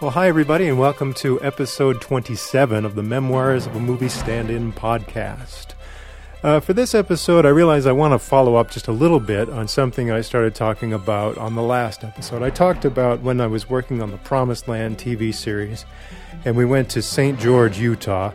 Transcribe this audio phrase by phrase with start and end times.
[0.00, 4.50] Well, hi, everybody, and welcome to episode 27 of the Memoirs of a Movie Stand
[4.50, 5.68] In podcast.
[6.42, 9.48] Uh, for this episode, I realize I want to follow up just a little bit
[9.48, 12.42] on something I started talking about on the last episode.
[12.42, 15.84] I talked about when I was working on the Promised Land TV series,
[16.44, 17.38] and we went to St.
[17.38, 18.32] George, Utah,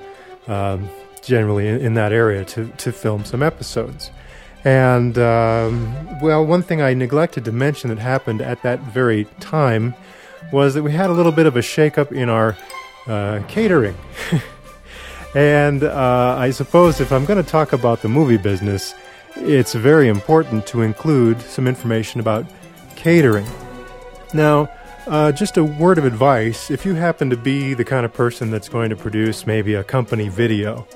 [0.48, 0.90] um,
[1.22, 4.12] generally in, in, that area, to, to film some episodes.
[4.64, 9.94] And, um, well, one thing I neglected to mention that happened at that very time
[10.52, 12.58] was that we had a little bit of a shakeup in our
[13.08, 13.98] uh, catering.
[15.36, 18.94] and uh, I suppose if I'm going to talk about the movie business,
[19.36, 22.46] it's very important to include some information about
[22.96, 23.46] catering.
[24.34, 24.70] Now,
[25.08, 28.52] uh, just a word of advice if you happen to be the kind of person
[28.52, 30.88] that's going to produce maybe a company video,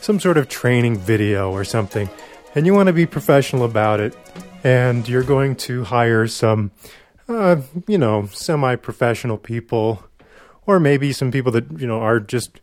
[0.00, 2.08] some sort of training video or something,
[2.54, 4.16] and you want to be professional about it,
[4.64, 6.70] and you're going to hire some
[7.30, 10.02] uh, you know, semi professional people,
[10.66, 12.60] or maybe some people that, you know, are just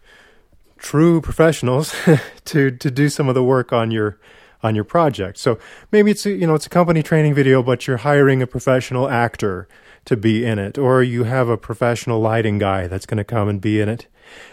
[0.78, 1.96] true professionals
[2.46, 4.20] to, to do some of the work on your
[4.64, 5.38] on your project.
[5.38, 5.60] So
[5.92, 9.10] maybe it's a, you know it's a company training video, but you're hiring a professional
[9.10, 9.68] actor
[10.06, 13.50] to be in it, or you have a professional lighting guy that's going to come
[13.50, 14.08] and be in it,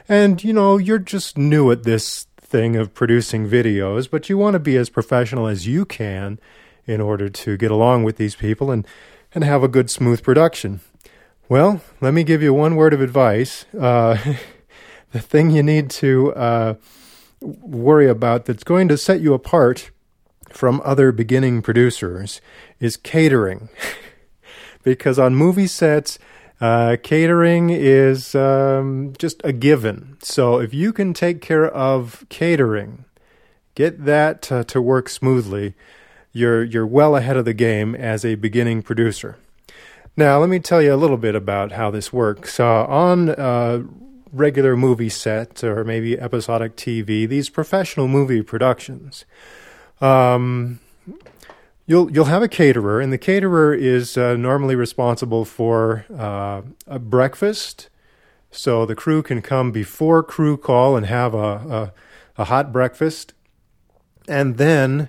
[0.09, 4.55] and you know you're just new at this thing of producing videos, but you want
[4.55, 6.39] to be as professional as you can
[6.87, 8.87] in order to get along with these people and
[9.35, 10.81] and have a good, smooth production?
[11.49, 13.67] Well, let me give you one word of advice.
[13.79, 14.17] Uh,
[15.13, 16.75] the thing you need to uh,
[17.41, 19.91] worry about that's going to set you apart
[20.49, 22.41] from other beginning producers
[22.81, 23.69] is catering.
[24.83, 26.19] because on movie sets,
[26.61, 30.17] uh, catering is um, just a given.
[30.23, 33.05] So if you can take care of catering,
[33.75, 35.75] get that to work smoothly,
[36.35, 39.39] you're you're well ahead of the game as a beginning producer.
[40.17, 42.61] Now, let me tell you a little bit about how this works.
[42.61, 43.85] Uh, on a
[44.33, 49.25] regular movie set or maybe episodic TV, these professional movie productions,
[50.01, 50.81] um,
[51.87, 56.99] you'll you'll have a caterer, and the caterer is uh, normally responsible for uh, a
[56.99, 57.89] breakfast.
[58.51, 61.93] So the crew can come before crew call and have a, a,
[62.39, 63.35] a hot breakfast,
[64.29, 65.09] and then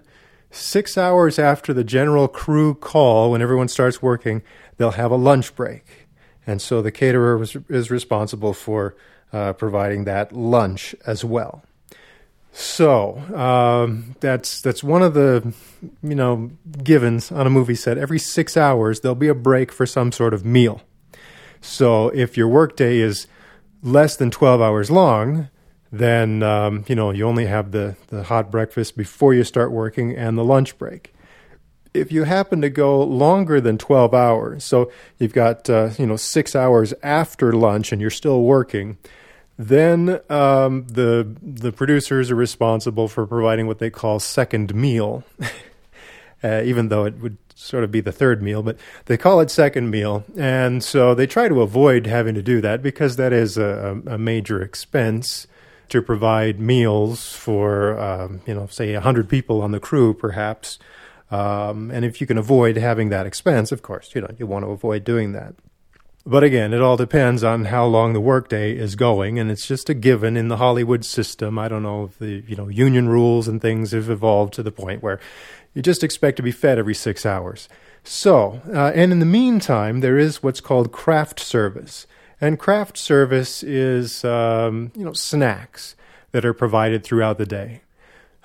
[0.55, 4.41] Six hours after the general crew call, when everyone starts working,
[4.77, 6.07] they'll have a lunch break.
[6.47, 8.95] And so the caterer was, is responsible for
[9.33, 11.65] uh, providing that lunch as well.
[12.53, 15.53] So um, that's that's one of the
[16.01, 16.51] you know
[16.81, 17.97] givens on a movie set.
[17.97, 20.81] Every six hours there'll be a break for some sort of meal.
[21.59, 23.27] So if your workday is
[23.83, 25.49] less than twelve hours long,
[25.91, 30.16] then um, you know you only have the the hot breakfast before you start working
[30.16, 31.13] and the lunch break.
[31.94, 36.18] If you happen to go longer than 12 hours, so you've got uh, you know
[36.18, 38.97] six hours after lunch and you're still working,
[39.57, 45.24] then um, the the producers are responsible for providing what they call second meal,
[46.44, 49.50] uh, even though it would sort of be the third meal, but they call it
[49.50, 53.57] second meal, and so they try to avoid having to do that because that is
[53.57, 55.47] a, a major expense
[55.90, 60.79] to provide meals for, um, you know, say 100 people on the crew, perhaps.
[61.31, 64.66] Um, and if you can avoid having that expense, of course, you know, you want
[64.66, 65.56] to avoid doing that.
[66.28, 69.91] But again, it all depends on how long the workday is going, and it's just
[69.91, 71.59] a given in the Hollywood system.
[71.59, 74.72] I don't know if the you know union rules and things have evolved to the
[74.72, 75.19] point where
[75.75, 77.69] you just expect to be fed every six hours.
[78.03, 82.07] So, uh, and in the meantime, there is what's called craft service,
[82.41, 85.96] and craft service is, um, you know, snacks
[86.31, 87.81] that are provided throughout the day.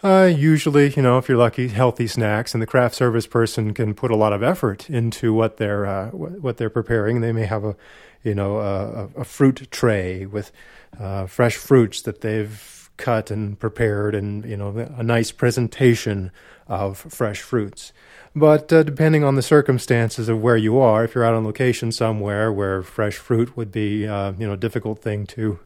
[0.03, 3.95] Uh, usually, you know, if you're lucky, healthy snacks, and the craft service person can
[3.95, 7.21] put a lot of effort into what they're uh, what they're preparing.
[7.21, 7.77] They may have a,
[8.23, 10.53] you know, a, a fruit tray with
[10.99, 16.31] uh, fresh fruits that they've cut and prepared, and you know, a nice presentation
[16.67, 17.93] of fresh fruits.
[18.35, 21.91] But uh, depending on the circumstances of where you are, if you're out on location
[21.91, 25.59] somewhere where fresh fruit would be, uh, you know, a difficult thing to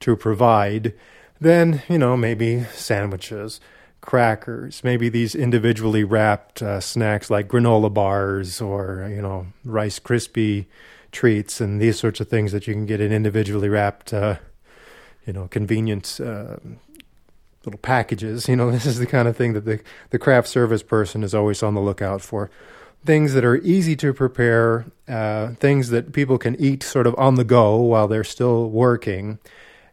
[0.00, 0.94] to provide,
[1.40, 3.60] then you know maybe sandwiches,
[4.00, 10.66] crackers, maybe these individually wrapped uh, snacks like granola bars or you know Rice Krispie
[11.10, 14.36] treats and these sorts of things that you can get in individually wrapped, uh,
[15.26, 16.58] you know, convenience uh,
[17.64, 18.48] little packages.
[18.48, 21.34] You know, this is the kind of thing that the, the craft service person is
[21.34, 22.50] always on the lookout for.
[23.04, 27.36] Things that are easy to prepare, uh, things that people can eat sort of on
[27.36, 29.38] the go while they're still working,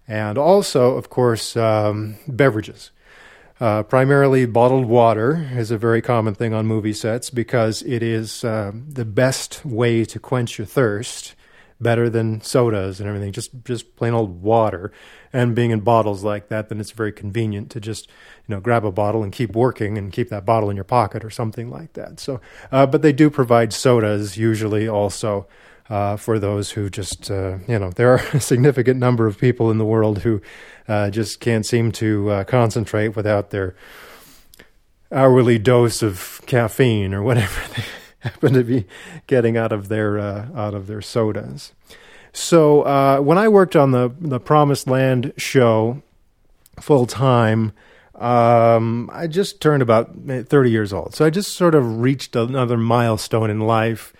[0.07, 2.91] and also, of course, um, beverages.
[3.59, 8.44] Uh, primarily, bottled water is a very common thing on movie sets because it is
[8.44, 11.35] uh, the best way to quench your thirst
[11.80, 13.31] better than sodas and everything.
[13.31, 14.92] Just just plain old water,
[15.33, 18.86] and being in bottles like that, then it's very convenient to just you know grab
[18.86, 21.94] a bottle and keep working and keep that bottle in your pocket or something like
[21.94, 22.19] that.
[22.19, 22.42] So,
[22.72, 25.48] uh, but they do provide sodas usually also.
[25.88, 29.69] Uh, for those who just, uh, you know, there are a significant number of people
[29.69, 30.42] in the world who
[30.88, 33.75] uh, just can't seem to uh, concentrate without their
[35.12, 37.62] hourly dose of caffeine or whatever
[38.25, 38.86] happen to be
[39.27, 41.74] getting out of their uh, out of their sodas.
[42.33, 46.01] So uh, when I worked on the the Promised Land show
[46.80, 47.72] full time,
[48.16, 50.12] um, I just turned about
[50.48, 51.16] thirty years old.
[51.16, 54.13] So I just sort of reached another milestone in life.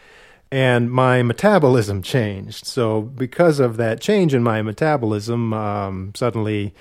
[0.52, 2.66] And my metabolism changed.
[2.66, 6.74] So, because of that change in my metabolism, um, suddenly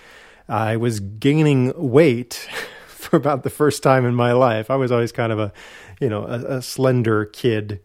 [0.48, 2.46] I was gaining weight
[3.10, 4.70] for about the first time in my life.
[4.70, 5.52] I was always kind of a,
[6.00, 7.80] you know, a, a slender kid,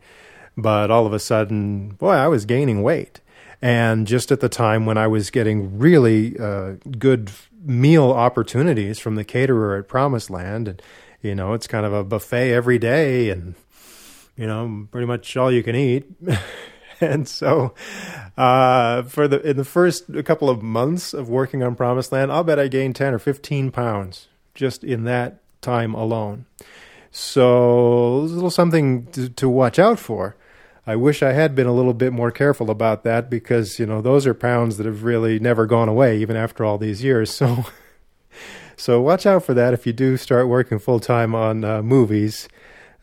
[0.56, 3.21] but all of a sudden, boy, I was gaining weight.
[3.62, 7.31] And just at the time when I was getting really uh, good
[7.62, 10.81] meal opportunities from the caterer at Promised Land, and
[11.22, 13.56] you know, it's kind of a buffet every day, and
[14.38, 16.10] you know, pretty much all you can eat.
[17.01, 17.74] and so,
[18.38, 22.45] uh, for the in the first couple of months of working on Promised Land, I'll
[22.45, 24.28] bet I gained ten or fifteen pounds
[24.59, 26.45] just in that time alone.
[27.11, 30.35] So, a little something to, to watch out for.
[30.85, 34.01] I wish I had been a little bit more careful about that because, you know,
[34.01, 37.31] those are pounds that have really never gone away even after all these years.
[37.39, 37.65] So,
[38.77, 42.47] so watch out for that if you do start working full time on uh, movies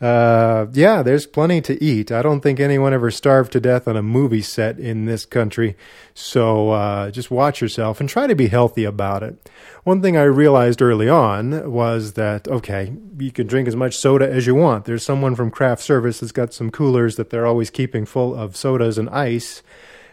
[0.01, 2.13] uh, yeah, there's plenty to eat.
[2.13, 5.75] I don't think anyone ever starved to death on a movie set in this country.
[6.13, 9.51] So uh, just watch yourself and try to be healthy about it.
[9.85, 14.31] One thing I realized early on was that, okay, you can drink as much soda
[14.31, 14.85] as you want.
[14.85, 18.55] There's someone from craft service that's got some coolers that they're always keeping full of
[18.55, 19.63] sodas and ice.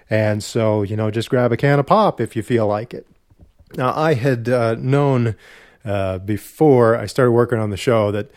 [0.09, 3.05] And so, you know, just grab a can of pop if you feel like it.
[3.75, 5.35] Now, I had uh, known
[5.83, 8.31] uh, before I started working on the show that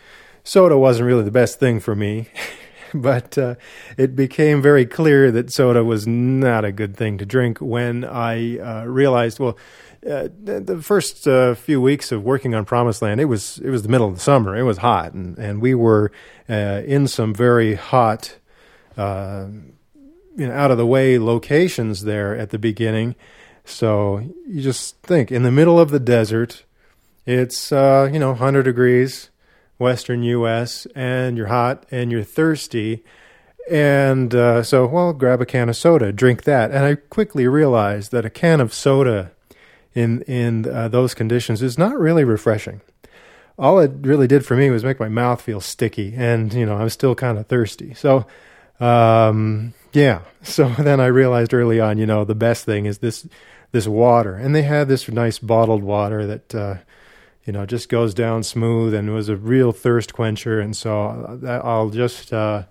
[0.47, 2.29] soda wasn't really the best thing for me.
[2.95, 3.57] but uh,
[3.99, 8.59] it became very clear that soda was not a good thing to drink when I
[8.59, 9.59] uh, realized, well,
[10.09, 13.83] uh, the first uh, few weeks of working on Promised Land, it was it was
[13.83, 14.57] the middle of the summer.
[14.57, 16.13] It was hot, and and we were
[16.49, 18.37] uh, in some very hot,
[18.97, 19.49] uh,
[20.37, 23.17] you know, out of the way locations there at the beginning.
[23.65, 26.63] So you just think in the middle of the desert,
[27.25, 29.31] it's you know 100 degrees
[29.79, 30.87] Western U.S.
[30.95, 33.05] and you're hot and you're thirsty.
[33.71, 36.71] And uh, so, well, grab a can of soda, drink that.
[36.71, 39.33] And I quickly realized that a can of soda
[39.97, 42.83] in in uh, those conditions is not really refreshing.
[43.59, 46.77] All it really did for me was make my mouth feel sticky, and you know
[46.77, 47.95] I'm still kind of thirsty.
[47.95, 48.27] So,
[48.79, 50.21] um, yeah.
[50.47, 53.27] So then I realized early on, you know, the best thing is this
[53.73, 56.77] this water, and they had this nice bottled water that uh,
[57.47, 60.61] you know, just goes down smooth and was a real thirst quencher.
[60.61, 62.65] And so uh, I'll just, uh,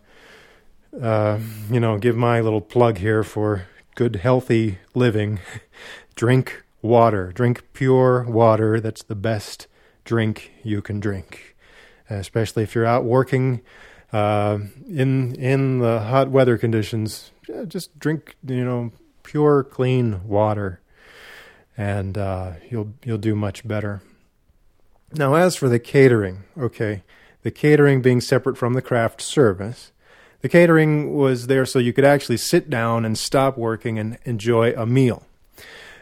[1.01, 1.39] uh,
[1.71, 5.39] you know, give my little plug here for good, healthy living.
[6.15, 8.79] drink water, drink pure water.
[8.81, 9.67] That's the best
[10.03, 11.55] drink you can drink,
[12.09, 13.61] especially if you're out working
[14.13, 17.31] uh, in in the hot weather conditions.
[17.67, 18.91] Just drink, you know,
[19.23, 20.81] pure, clean water,
[21.77, 24.01] and uh, you'll you'll do much better.
[25.17, 27.03] Now, as for the catering, okay,
[27.43, 29.93] the catering being separate from the craft service,
[30.41, 34.73] the catering was there so you could actually sit down and stop working and enjoy
[34.73, 35.23] a meal.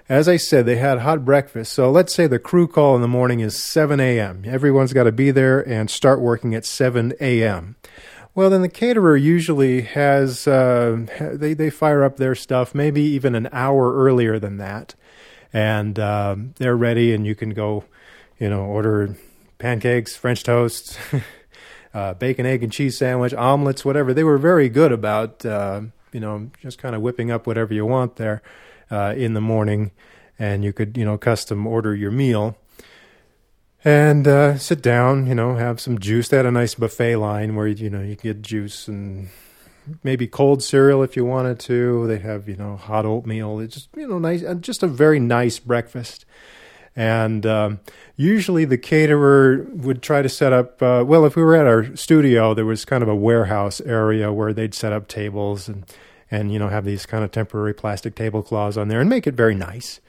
[0.10, 1.74] As I said, they had hot breakfast.
[1.74, 4.44] So let's say the crew call in the morning is 7 a.m.
[4.48, 7.76] Everyone's got to be there and start working at 7 a.m.
[8.36, 13.36] Well, then the caterer usually has, uh, they, they fire up their stuff maybe even
[13.36, 14.96] an hour earlier than that.
[15.54, 17.84] And uh, they're ready, and you can go
[18.44, 19.16] you know, order
[19.58, 21.00] pancakes, French toast,
[21.94, 24.14] uh, bacon, egg, and cheese sandwich, omelets, whatever.
[24.14, 27.86] They were very good about, uh, you know, just kind of whipping up whatever you
[27.86, 28.42] want there
[28.92, 29.92] uh, in the morning,
[30.38, 32.58] and you could, you know, custom order your meal.
[33.86, 36.28] And uh, sit down, you know, have some juice.
[36.28, 39.30] They had a nice buffet line where you know you get juice and
[40.04, 42.08] maybe cold cereal if you wanted to.
[42.08, 43.62] They have you know hot oatmeal.
[43.62, 46.26] It's just you know nice, just a very nice breakfast.
[46.96, 47.80] And um,
[48.16, 51.96] usually the caterer would try to set up, uh, well, if we were at our
[51.96, 55.86] studio, there was kind of a warehouse area where they'd set up tables and,
[56.30, 59.34] and you know, have these kind of temporary plastic tablecloths on there and make it
[59.34, 60.00] very nice.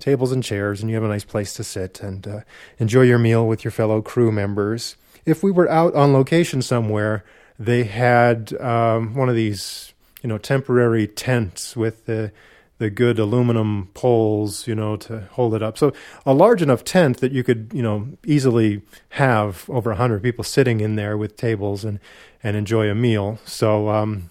[0.00, 2.40] Tables and chairs, and you have a nice place to sit and uh,
[2.78, 4.96] enjoy your meal with your fellow crew members.
[5.24, 7.24] If we were out on location somewhere,
[7.56, 12.32] they had um, one of these you know temporary tents with the
[12.78, 15.78] the good aluminum poles, you know, to hold it up.
[15.78, 15.92] So
[16.26, 20.44] a large enough tent that you could, you know, easily have over a hundred people
[20.44, 22.00] sitting in there with tables and
[22.42, 23.38] and enjoy a meal.
[23.44, 24.30] So um,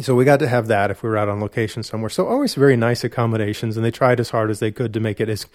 [0.00, 2.10] so we got to have that if we were out on location somewhere.
[2.10, 5.20] So always very nice accommodations, and they tried as hard as they could to make
[5.20, 5.46] it as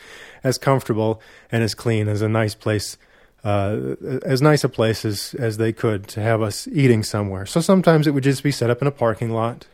[0.44, 2.98] as comfortable and as clean as a nice place,
[3.44, 7.46] uh, as nice a place as as they could to have us eating somewhere.
[7.46, 9.68] So sometimes it would just be set up in a parking lot,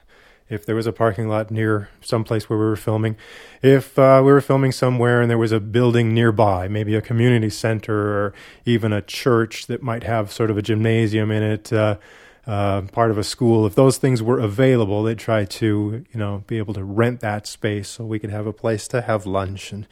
[0.50, 3.16] if there was a parking lot near some place where we were filming,
[3.62, 7.50] if uh, we were filming somewhere and there was a building nearby, maybe a community
[7.50, 8.34] center or
[8.66, 11.98] even a church that might have sort of a gymnasium in it, uh,
[12.46, 16.44] uh, part of a school, if those things were available, they'd try to, you know,
[16.46, 19.72] be able to rent that space so we could have a place to have lunch
[19.72, 19.88] and.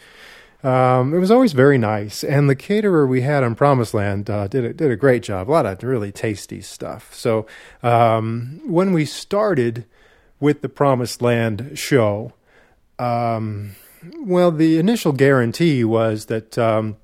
[0.64, 4.48] Um, it was always very nice, and the caterer we had on Promised Land uh,
[4.48, 5.50] did a, did a great job.
[5.50, 7.14] A lot of really tasty stuff.
[7.14, 7.46] So
[7.82, 9.84] um, when we started,
[10.44, 12.34] with the Promised Land show.
[13.00, 13.78] Um,
[14.20, 16.98] well, the initial guarantee was that um,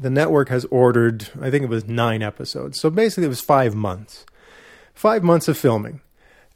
[0.00, 2.80] the network has ordered, I think it was nine episodes.
[2.80, 4.26] So basically, it was five months.
[4.94, 6.00] Five months of filming.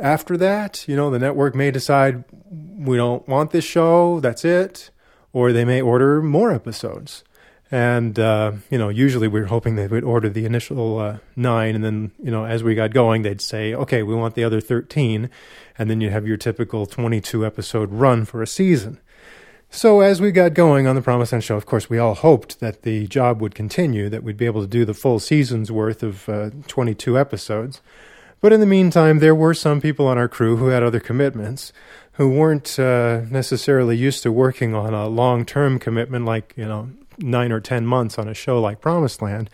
[0.01, 4.91] After that, you know, the network may decide we don't want this show, that's it,
[5.33, 7.23] or they may order more episodes.
[7.71, 11.75] And, uh, you know, usually we are hoping they would order the initial uh, nine,
[11.75, 14.61] and then, you know, as we got going, they'd say, okay, we want the other
[14.61, 15.29] 13.
[15.77, 19.01] And then you have your typical 22 episode run for a season.
[19.69, 22.61] So as we got going on the Promised Land show, of course, we all hoped
[22.61, 26.03] that the job would continue, that we'd be able to do the full season's worth
[26.03, 27.83] of uh, 22 episodes.
[28.41, 31.73] But in the meantime, there were some people on our crew who had other commitments,
[32.13, 36.91] who weren't uh, necessarily used to working on a long term commitment like, you know,
[37.19, 39.51] nine or ten months on a show like Promised Land.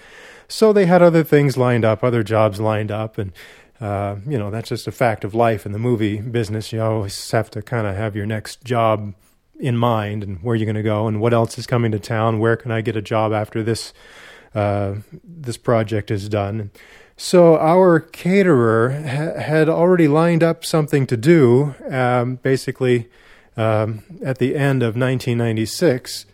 [0.48, 3.32] So they had other things lined up, other jobs lined up, and
[3.80, 6.72] uh, you know that's just a fact of life in the movie business.
[6.72, 9.14] You always have to kind of have your next job
[9.58, 12.38] in mind and where you're going to go and what else is coming to town.
[12.38, 13.94] Where can I get a job after this
[14.54, 16.70] uh, this project is done?
[17.16, 21.74] So our caterer ha- had already lined up something to do.
[21.88, 23.08] Um, basically,
[23.56, 26.26] um, at the end of 1996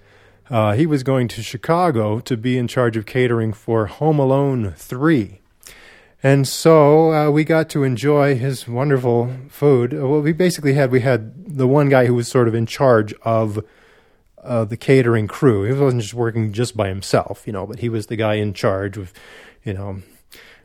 [0.50, 4.72] uh, he was going to Chicago to be in charge of catering for Home Alone
[4.76, 5.40] 3.
[6.22, 9.94] And so uh, we got to enjoy his wonderful food.
[9.94, 12.66] Uh, what we basically had, we had the one guy who was sort of in
[12.66, 13.64] charge of
[14.42, 15.62] uh, the catering crew.
[15.64, 18.52] He wasn't just working just by himself, you know, but he was the guy in
[18.52, 19.12] charge of,
[19.62, 20.02] you know,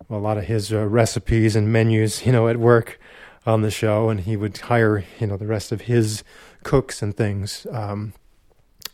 [0.10, 3.00] a lot of his uh, recipes and menus, you know, at work
[3.46, 4.10] on the show.
[4.10, 6.24] And he would hire, you know, the rest of his
[6.64, 7.68] cooks and things.
[7.70, 8.14] Um,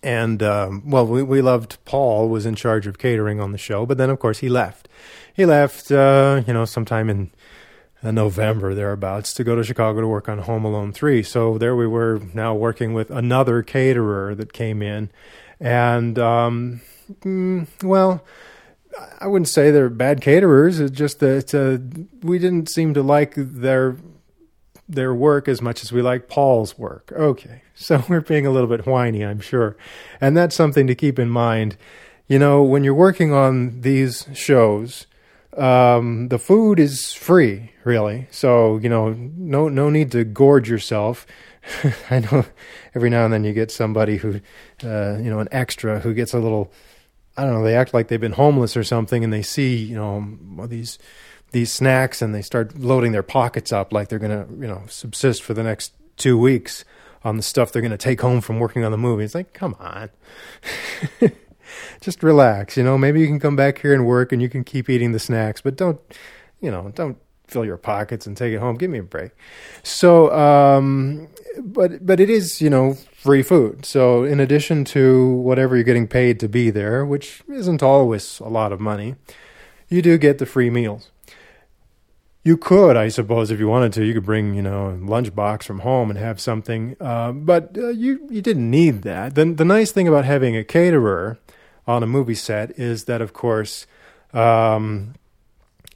[0.01, 3.85] and um, well, we, we loved Paul was in charge of catering on the show,
[3.85, 4.87] but then of course he left.
[5.33, 7.31] He left, uh, you know, sometime in
[8.03, 11.23] uh, November thereabouts to go to Chicago to work on Home Alone three.
[11.23, 15.11] So there we were now working with another caterer that came in,
[15.59, 16.81] and um,
[17.21, 18.23] mm, well.
[19.21, 20.79] I wouldn't say they're bad caterers.
[20.79, 21.77] It's just that uh,
[22.27, 23.95] we didn't seem to like their
[24.89, 27.13] their work as much as we like Paul's work.
[27.15, 29.77] Okay, so we're being a little bit whiny, I'm sure.
[30.19, 31.77] And that's something to keep in mind.
[32.27, 35.07] You know, when you're working on these shows,
[35.55, 38.27] um, the food is free, really.
[38.31, 41.25] So, you know, no, no need to gorge yourself.
[42.09, 42.45] I know
[42.95, 44.41] every now and then you get somebody who,
[44.83, 46.71] uh, you know, an extra who gets a little,
[47.37, 49.95] I don't know, they act like they've been homeless or something and they see, you
[49.95, 50.99] know, these
[51.51, 54.83] these snacks and they start loading their pockets up like they're going to, you know,
[54.87, 56.85] subsist for the next two weeks
[57.23, 59.23] on the stuff they're going to take home from working on the movie.
[59.23, 60.09] It's like, come on.
[62.01, 62.97] Just relax, you know.
[62.97, 65.61] Maybe you can come back here and work and you can keep eating the snacks,
[65.61, 65.99] but don't,
[66.61, 68.77] you know, don't fill your pockets and take it home.
[68.77, 69.31] Give me a break.
[69.83, 71.27] So, um,
[71.59, 73.85] but but it is, you know, free food.
[73.85, 78.49] So, in addition to whatever you're getting paid to be there, which isn't always a
[78.49, 79.15] lot of money,
[79.89, 81.11] you do get the free meals.
[82.41, 85.63] You could, I suppose, if you wanted to, you could bring, you know, a lunchbox
[85.63, 86.95] from home and have something.
[86.99, 89.35] Uh, but uh, you you didn't need that.
[89.35, 91.37] The the nice thing about having a caterer
[91.85, 93.87] on a movie set is that, of course,
[94.33, 95.15] um,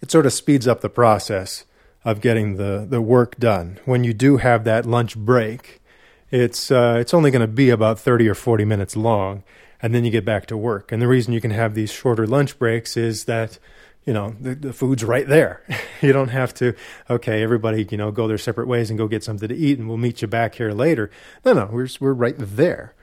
[0.01, 1.63] it sort of speeds up the process
[2.03, 3.79] of getting the the work done.
[3.85, 5.81] When you do have that lunch break,
[6.29, 9.43] it's uh, it's only going to be about thirty or forty minutes long,
[9.81, 10.91] and then you get back to work.
[10.91, 13.59] And the reason you can have these shorter lunch breaks is that
[14.05, 15.63] you know the, the food's right there.
[16.01, 16.73] You don't have to
[17.09, 19.87] okay everybody you know go their separate ways and go get something to eat and
[19.87, 21.09] we'll meet you back here later.
[21.45, 22.93] No no we're we're right there.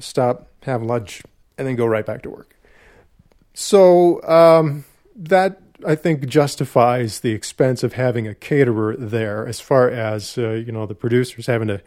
[0.00, 1.22] Stop have lunch
[1.56, 2.56] and then go right back to work.
[3.54, 4.84] So um,
[5.14, 10.50] that I think justifies the expense of having a caterer there, as far as uh,
[10.50, 11.80] you know the producers having to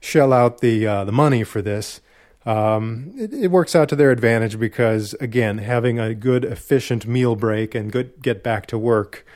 [0.00, 2.00] shell out the uh, the money for this.
[2.46, 7.34] Um, it, it, works out to their advantage because again, having a good efficient meal
[7.34, 9.26] break and good get back to work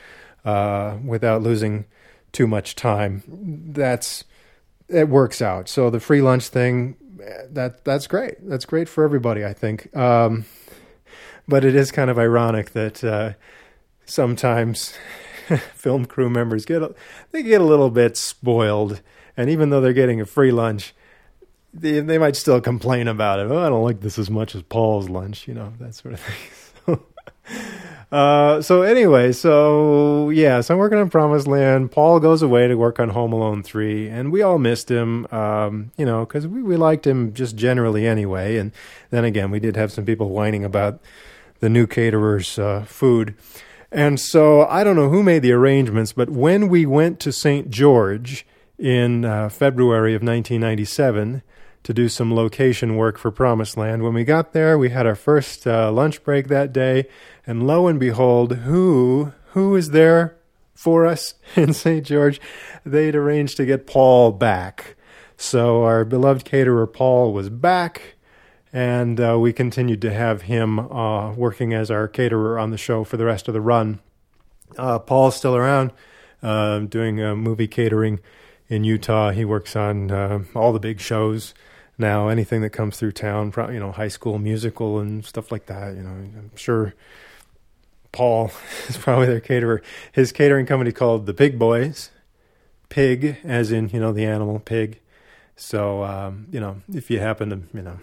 [0.45, 1.85] uh, without losing
[2.31, 4.23] too much time, that's
[4.87, 5.67] it works out.
[5.67, 6.95] So the free lunch thing,
[7.49, 8.35] that that's great.
[8.47, 9.93] That's great for everybody, I think.
[9.95, 10.45] Um,
[11.47, 13.33] but it is kind of ironic that uh,
[14.05, 14.93] sometimes
[15.73, 16.95] film crew members get a,
[17.31, 19.01] they get a little bit spoiled,
[19.35, 20.93] and even though they're getting a free lunch,
[21.73, 23.49] they, they might still complain about it.
[23.49, 26.19] Oh, I don't like this as much as Paul's lunch, you know, that sort of
[26.19, 26.35] thing.
[28.11, 31.91] So, uh, so anyway, so yeah, so I'm working on Promised Land.
[31.91, 35.91] Paul goes away to work on Home Alone 3, and we all missed him, um,
[35.97, 38.57] you know, because we, we liked him just generally anyway.
[38.57, 38.71] And
[39.11, 40.99] then again, we did have some people whining about
[41.61, 43.35] the new caterer's uh, food.
[43.91, 47.69] And so I don't know who made the arrangements, but when we went to St.
[47.69, 48.45] George
[48.77, 51.43] in uh, February of 1997
[51.83, 55.15] to do some location work for Promised Land, when we got there, we had our
[55.15, 57.07] first uh, lunch break that day,
[57.45, 60.37] and lo and behold, who who is there
[60.73, 62.05] for us in St.
[62.05, 62.39] George?
[62.85, 64.95] They'd arranged to get Paul back.
[65.37, 68.15] So our beloved caterer Paul was back
[68.73, 73.03] and uh, we continued to have him uh, working as our caterer on the show
[73.03, 73.99] for the rest of the run.
[74.77, 75.91] Uh, Paul's still around,
[76.41, 78.19] uh, doing movie catering
[78.71, 79.31] in Utah.
[79.31, 81.53] He works on uh, all the big shows
[81.97, 82.29] now.
[82.29, 85.93] Anything that comes through town, you know, high school musical and stuff like that.
[85.93, 86.95] You know, I'm sure
[88.13, 88.51] Paul
[88.87, 89.81] is probably their caterer.
[90.13, 92.11] His catering company called the Pig Boys,
[92.87, 94.99] pig as in you know the animal pig.
[95.57, 97.99] So um, you know, if you happen to you know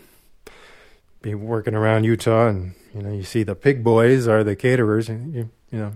[1.22, 5.08] be working around Utah and you know you see the pig boys are the caterers
[5.08, 5.92] and you you know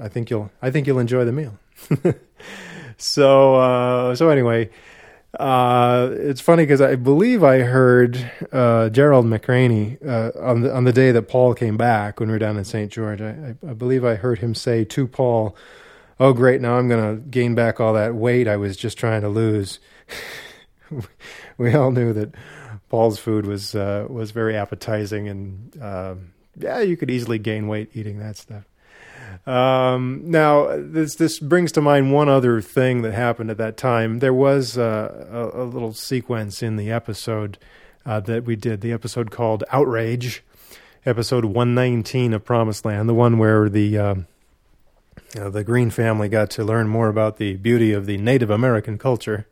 [0.00, 1.56] I think you'll I think you'll enjoy the meal.
[3.02, 4.70] so uh, so anyway,
[5.38, 10.84] uh, it's funny because I believe I heard uh, Gerald McRaney uh, on the on
[10.84, 12.92] the day that Paul came back when we were down in St.
[12.92, 13.20] George.
[13.20, 15.56] I, I, believe I heard him say to Paul,
[16.20, 19.22] "Oh great, now I'm going to gain back all that weight I was just trying
[19.22, 19.80] to lose."
[21.58, 22.34] we all knew that
[22.88, 26.14] Paul's food was uh, was very appetizing, and uh,
[26.56, 28.64] yeah, you could easily gain weight eating that stuff.
[29.46, 34.18] Um, now, this this brings to mind one other thing that happened at that time.
[34.18, 37.58] There was uh, a, a, little sequence in the episode
[38.06, 40.42] uh, that we did, the episode called "Outrage,"
[41.04, 44.26] episode one nineteen of Promised Land, the one where the um,
[45.38, 48.98] uh, the Green family got to learn more about the beauty of the Native American
[48.98, 49.46] culture.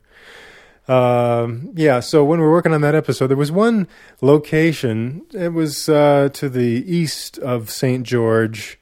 [0.87, 3.87] Um, yeah, so when we were working on that episode, there was one
[4.19, 5.25] location.
[5.33, 8.05] It was uh, to the east of St.
[8.05, 8.79] George,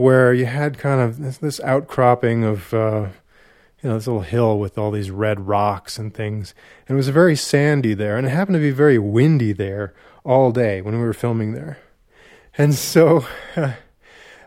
[0.00, 3.08] where you had kind of this, this outcropping of, uh,
[3.82, 6.54] you know, this little hill with all these red rocks and things.
[6.88, 10.52] And it was very sandy there, and it happened to be very windy there all
[10.52, 11.78] day when we were filming there.
[12.56, 13.26] And so.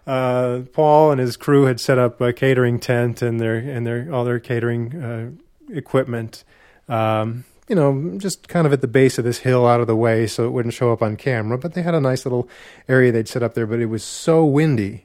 [0.06, 4.14] Uh, Paul and his crew had set up a catering tent and their and their
[4.14, 5.30] all their catering uh,
[5.74, 6.44] equipment
[6.90, 9.96] um, you know, just kind of at the base of this hill out of the
[9.96, 11.58] way so it wouldn't show up on camera.
[11.58, 12.50] But they had a nice little
[12.88, 15.03] area they'd set up there, but it was so windy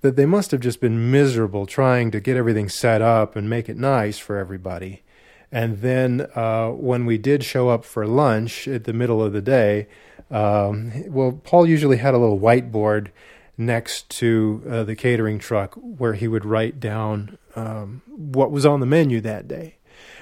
[0.00, 3.68] that they must have just been miserable trying to get everything set up and make
[3.68, 5.02] it nice for everybody.
[5.52, 9.42] And then uh, when we did show up for lunch at the middle of the
[9.42, 9.88] day,
[10.30, 13.08] um, well, Paul usually had a little whiteboard
[13.58, 18.80] next to uh, the catering truck where he would write down um, what was on
[18.80, 19.76] the menu that day.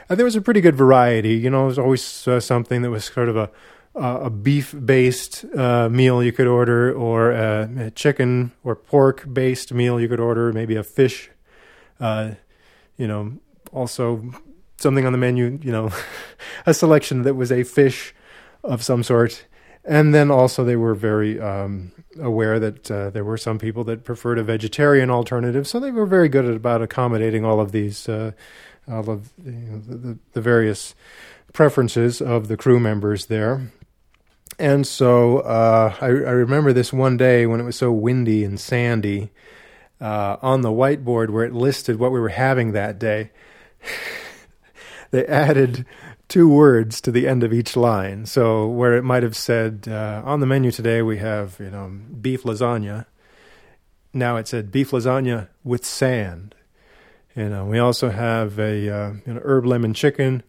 [0.08, 1.34] And there was a pretty good variety.
[1.34, 3.50] You know, there was always uh, something that was sort of a
[3.98, 9.72] a beef based uh, meal you could order, or a, a chicken or pork based
[9.72, 11.30] meal you could order, maybe a fish.
[12.00, 12.32] Uh,
[12.96, 13.32] you know,
[13.72, 14.32] also
[14.78, 15.58] something on the menu.
[15.62, 15.90] You know,
[16.66, 18.14] a selection that was a fish
[18.64, 19.44] of some sort.
[19.84, 24.04] And then also they were very um, aware that uh, there were some people that
[24.04, 28.08] preferred a vegetarian alternative, so they were very good at about accommodating all of these
[28.08, 28.32] uh,
[28.86, 30.94] all of you know, the, the various
[31.52, 33.72] preferences of the crew members there.
[34.58, 38.58] And so uh, I, I, remember this one day when it was so windy and
[38.58, 39.30] sandy
[40.00, 43.30] uh, on the whiteboard where it listed what we were having that day.
[45.12, 45.86] they added
[46.26, 48.26] two words to the end of each line.
[48.26, 51.88] So where it might have said uh, on the menu today we have you know
[52.20, 53.06] beef lasagna.
[54.12, 56.56] Now it said beef lasagna with sand.
[57.36, 60.42] You know, we also have a uh, you know, herb lemon chicken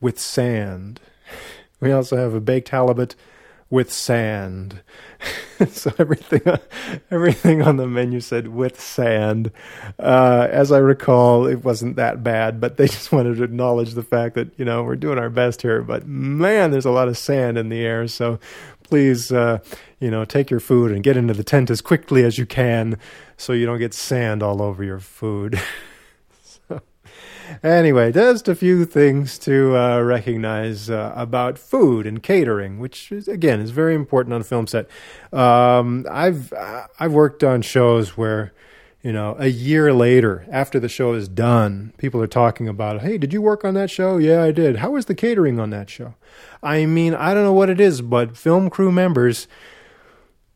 [0.00, 1.00] with sand.
[1.80, 3.16] We also have a baked halibut
[3.72, 4.82] with sand.
[5.70, 6.42] so everything,
[7.10, 9.50] everything on the menu said with sand.
[9.98, 14.02] Uh, as I recall, it wasn't that bad, but they just wanted to acknowledge the
[14.02, 15.80] fact that you know we're doing our best here.
[15.80, 18.06] But man, there's a lot of sand in the air.
[18.08, 18.38] So
[18.82, 19.60] please, uh,
[20.00, 22.98] you know, take your food and get into the tent as quickly as you can,
[23.38, 25.58] so you don't get sand all over your food.
[27.62, 33.28] Anyway, just a few things to uh, recognize uh, about food and catering, which is,
[33.28, 34.86] again is very important on a film set.
[35.32, 36.52] Um, I've
[36.98, 38.52] I've worked on shows where
[39.02, 43.18] you know a year later, after the show is done, people are talking about, "Hey,
[43.18, 45.90] did you work on that show?" "Yeah, I did." "How was the catering on that
[45.90, 46.14] show?"
[46.62, 49.48] I mean, I don't know what it is, but film crew members,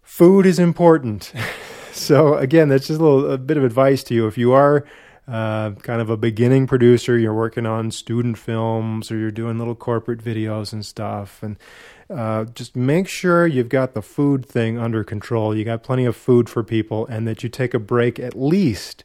[0.03, 1.33] food is important.
[1.93, 4.85] so again, that's just a little a bit of advice to you if you are
[5.29, 9.75] uh, kind of a beginning producer, you're working on student films or you're doing little
[9.75, 11.57] corporate videos and stuff, and
[12.09, 15.57] uh, just make sure you've got the food thing under control.
[15.57, 19.05] You got plenty of food for people, and that you take a break at least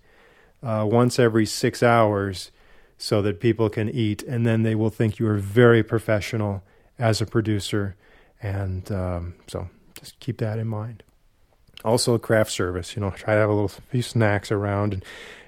[0.62, 2.52] uh, once every six hours
[2.98, 6.62] so that people can eat, and then they will think you are very professional
[7.00, 7.96] as a producer.
[8.44, 11.02] And um, so just keep that in mind.
[11.84, 15.04] Also, a craft service, you know, try to have a little few snacks around and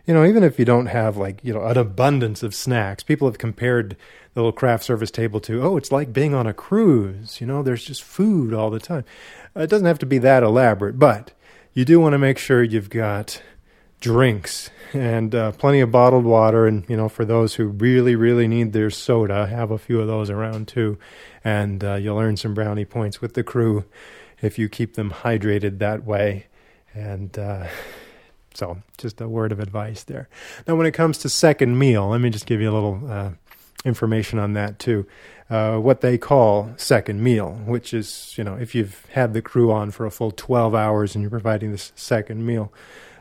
[0.06, 3.28] you know, even if you don't have like, you know, an abundance of snacks, people
[3.28, 3.96] have compared
[4.34, 7.40] the little craft service table to, oh, it's like being on a cruise.
[7.40, 9.06] You know, there's just food all the time.
[9.56, 11.32] it doesn't have to be that elaborate, but
[11.74, 13.42] you do want to make sure you've got
[14.02, 16.68] drinks and uh, plenty of bottled water.
[16.68, 20.08] And, you know, for those who really, really need their soda, have a few of
[20.08, 20.98] those around too.
[21.46, 23.86] And uh, you'll earn some brownie points with the crew
[24.42, 26.48] if you keep them hydrated that way.
[26.94, 27.68] And, uh,
[28.54, 30.30] so, just a word of advice there.
[30.68, 33.32] Now, when it comes to second meal, let me just give you a little uh,
[33.86, 35.06] information on that too.
[35.50, 39.72] Uh, what they call second meal, which is, you know, if you've had the crew
[39.72, 42.72] on for a full 12 hours and you're providing this second meal.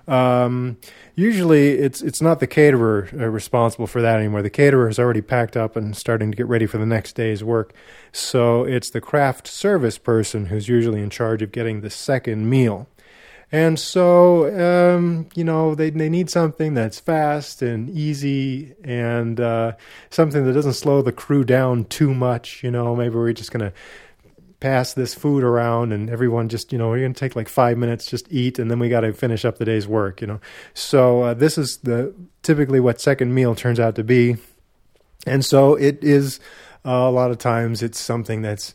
[0.09, 0.79] Um,
[1.15, 4.43] usually it's it's not the caterer uh, responsible for that anymore.
[4.43, 7.45] The caterer is already packed up and starting to get ready for the next day's
[7.45, 7.73] work.
[8.11, 12.89] So it's the craft service person who's usually in charge of getting the second meal.
[13.55, 14.49] And so,
[14.97, 19.73] um, you know, they they need something that's fast and easy and uh,
[20.09, 22.65] something that doesn't slow the crew down too much.
[22.65, 23.75] You know, maybe we're just gonna
[24.63, 27.77] pass this food around and everyone just you know we're going to take like five
[27.77, 30.39] minutes just eat and then we got to finish up the day's work you know
[30.73, 34.37] so uh, this is the typically what second meal turns out to be
[35.27, 36.39] and so it is
[36.87, 38.73] uh, a lot of times it's something that's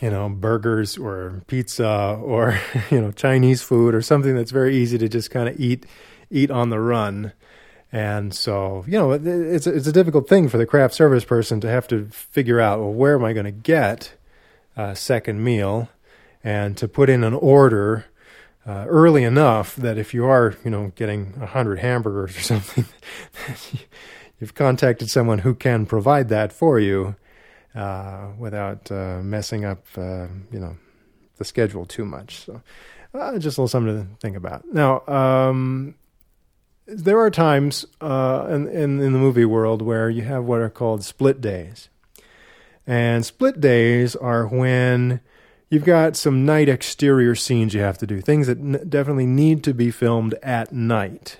[0.00, 2.58] you know, burgers or pizza or,
[2.90, 5.84] you know, Chinese food or something that's very easy to just kind of eat,
[6.30, 7.32] eat on the run.
[7.92, 11.68] And so, you know, it's it's a difficult thing for the craft service person to
[11.68, 14.14] have to figure out, well, where am I going to get
[14.76, 15.88] a second meal
[16.44, 18.06] and to put in an order
[18.64, 22.84] uh, early enough that if you are, you know, getting a hundred hamburgers or something,
[24.40, 27.16] you've contacted someone who can provide that for you
[27.74, 30.76] uh, without uh, messing up, uh, you know,
[31.38, 32.44] the schedule too much.
[32.46, 32.62] So,
[33.14, 34.64] uh, just a little something to think about.
[34.72, 35.94] Now, um,
[36.86, 40.70] there are times uh, in, in, in the movie world where you have what are
[40.70, 41.88] called split days,
[42.86, 45.20] and split days are when
[45.68, 49.62] you've got some night exterior scenes you have to do, things that n- definitely need
[49.64, 51.38] to be filmed at night.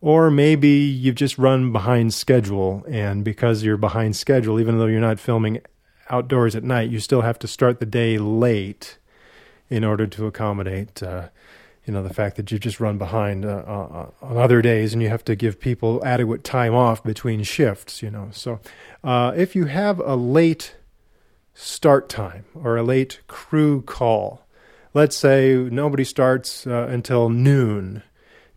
[0.00, 5.00] Or maybe you've just run behind schedule, and because you're behind schedule, even though you're
[5.00, 5.60] not filming
[6.08, 8.98] outdoors at night, you still have to start the day late
[9.68, 11.28] in order to accommodate, uh,
[11.86, 15.02] you know, the fact that you've just run behind uh, uh, on other days, and
[15.02, 18.02] you have to give people adequate time off between shifts.
[18.02, 18.58] You know, so
[19.04, 20.76] uh, if you have a late
[21.54, 24.46] start time or a late crew call,
[24.94, 28.02] let's say nobody starts uh, until noon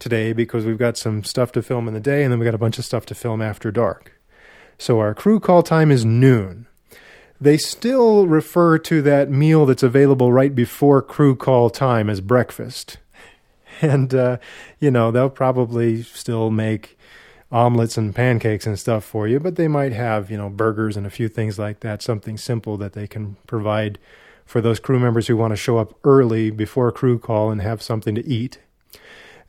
[0.03, 2.53] today because we've got some stuff to film in the day and then we got
[2.53, 4.11] a bunch of stuff to film after dark.
[4.77, 6.67] So our crew call time is noon.
[7.39, 12.97] They still refer to that meal that's available right before crew call time as breakfast.
[13.81, 14.37] And, uh,
[14.79, 16.95] you know, they'll probably still make
[17.51, 21.07] omelets and pancakes and stuff for you, but they might have, you know, burgers and
[21.07, 23.97] a few things like that, something simple that they can provide
[24.45, 27.81] for those crew members who want to show up early before crew call and have
[27.81, 28.59] something to eat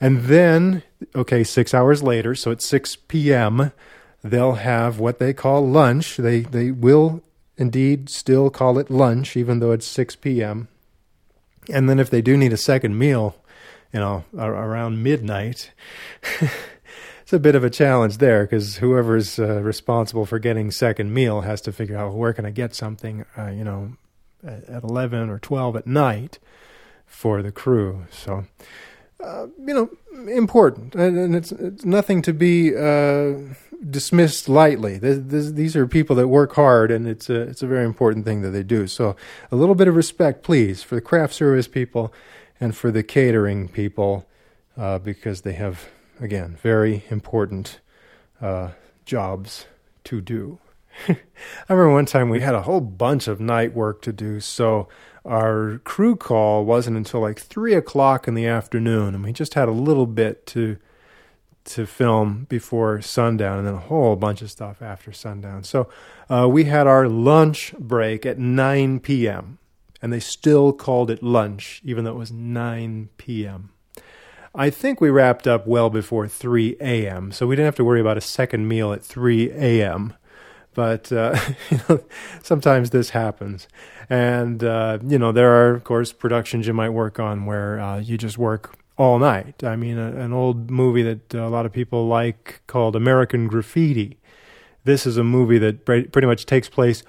[0.00, 0.82] and then,
[1.14, 3.72] okay, six hours later, so at 6 p.m.,
[4.22, 6.16] they'll have what they call lunch.
[6.16, 7.22] They, they will
[7.56, 10.68] indeed still call it lunch, even though it's 6 p.m.
[11.72, 13.36] And then if they do need a second meal,
[13.92, 15.72] you know, around midnight,
[17.22, 21.42] it's a bit of a challenge there because whoever's uh, responsible for getting second meal
[21.42, 23.92] has to figure out where can I get something, uh, you know,
[24.44, 26.38] at, at 11 or 12 at night
[27.06, 28.06] for the crew.
[28.10, 28.44] So,
[29.22, 29.90] uh, you know,
[30.28, 30.94] important.
[30.94, 33.34] And, and it's, it's, nothing to be uh,
[33.88, 34.98] dismissed lightly.
[34.98, 38.24] This, this, these are people that work hard, and it's a, it's a very important
[38.24, 38.86] thing that they do.
[38.86, 39.16] So,
[39.50, 42.12] a little bit of respect, please, for the craft service people
[42.60, 44.26] and for the catering people,
[44.76, 45.88] uh, because they have,
[46.20, 47.80] again, very important
[48.40, 48.70] uh,
[49.04, 49.66] jobs
[50.04, 50.58] to do.
[51.08, 51.16] I
[51.68, 54.88] remember one time we had a whole bunch of night work to do, so
[55.24, 59.68] our crew call wasn't until like three o'clock in the afternoon, and we just had
[59.68, 60.76] a little bit to
[61.64, 65.64] to film before sundown, and then a whole bunch of stuff after sundown.
[65.64, 65.88] So
[66.28, 69.58] uh, we had our lunch break at 9 p.m.,
[70.02, 73.70] and they still called it lunch, even though it was 9 p.m.
[74.54, 78.00] I think we wrapped up well before 3 a.m., so we didn't have to worry
[78.00, 80.12] about a second meal at 3 a.m.
[80.74, 81.38] But uh,
[82.42, 83.68] sometimes this happens,
[84.10, 87.98] and uh, you know there are of course productions you might work on where uh,
[87.98, 89.64] you just work all night.
[89.64, 94.18] I mean, a, an old movie that a lot of people like called American Graffiti.
[94.84, 97.02] This is a movie that pretty much takes place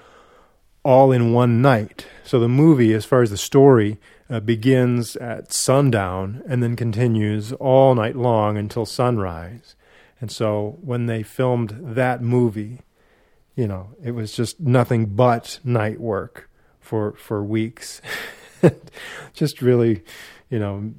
[0.82, 2.06] all in one night.
[2.24, 3.98] So the movie, as far as the story,
[4.30, 9.74] uh, begins at sundown and then continues all night long until sunrise.
[10.20, 12.80] And so when they filmed that movie,
[13.56, 18.00] you know, it was just nothing but night work for for weeks.
[19.32, 20.04] just really,
[20.50, 20.92] you know,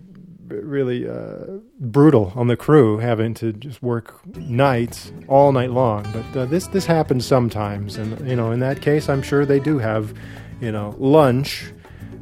[0.47, 6.05] really uh, brutal on the crew having to just work nights all night long.
[6.11, 9.59] But uh, this this happens sometimes, and you know, in that case, I'm sure they
[9.59, 10.13] do have,
[10.59, 11.71] you know, lunch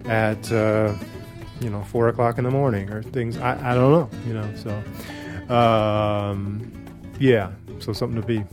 [0.05, 0.93] at uh,
[1.61, 3.37] you know four o'clock in the morning or things.
[3.37, 4.53] I I don't know, you know.
[5.47, 6.71] So, um,
[7.19, 8.43] yeah, so something to be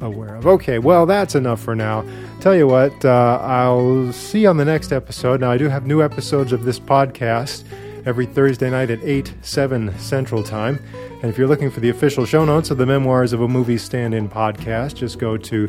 [0.00, 0.46] aware of.
[0.46, 2.04] Okay, well, that's enough for now.
[2.40, 5.40] Tell you what, uh, I'll see you on the next episode.
[5.40, 7.64] Now, I do have new episodes of this podcast
[8.06, 10.78] every Thursday night at 8, 7 Central Time.
[11.22, 13.78] And if you're looking for the official show notes of the Memoirs of a Movie
[13.78, 15.68] Stand In podcast, just go to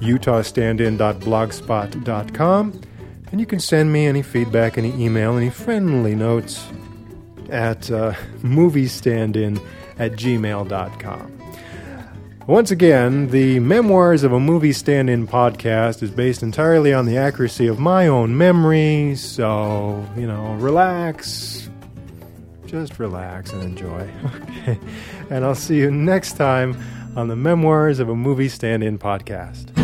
[0.00, 2.80] utahstandin.blogspot.com
[3.32, 6.66] and you can send me any feedback, any email, any friendly notes
[7.50, 8.12] at uh,
[8.42, 9.60] moviestandin
[9.98, 11.35] at gmail.com.
[12.46, 17.16] Once again, the Memoirs of a Movie Stand In podcast is based entirely on the
[17.16, 21.68] accuracy of my own memory, so, you know, relax.
[22.66, 24.08] Just relax and enjoy.
[24.66, 24.80] Okay.
[25.30, 26.76] And I'll see you next time
[27.14, 29.75] on the Memoirs of a Movie Stand In podcast.